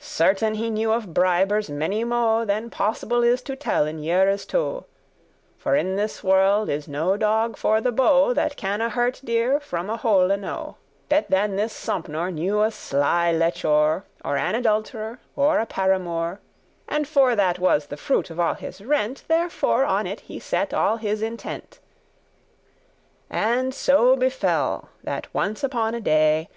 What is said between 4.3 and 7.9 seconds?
two: For in this world is no dog for